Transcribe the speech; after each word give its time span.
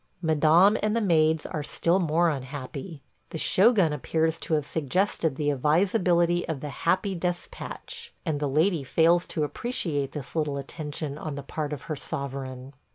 Madame 0.23 0.79
and 0.81 0.95
the 0.95 0.99
maids 0.99 1.45
are 1.45 1.61
still 1.61 1.99
more 1.99 2.31
unhappy.... 2.31 3.03
The 3.29 3.37
shogun 3.37 3.93
appears 3.93 4.39
to 4.39 4.55
have 4.55 4.65
suggested 4.65 5.35
the 5.35 5.51
advisability 5.51 6.43
of 6.49 6.59
the 6.61 6.71
"happy 6.71 7.13
despatch," 7.13 8.11
and 8.25 8.39
the 8.39 8.49
lady 8.49 8.83
fails 8.83 9.27
to 9.27 9.43
appreciate 9.43 10.13
this 10.13 10.35
little 10.35 10.57
attention 10.57 11.19
on 11.19 11.35
the 11.35 11.43
part 11.43 11.71
of 11.71 11.83
her 11.83 11.95
sovereign. 11.95 12.73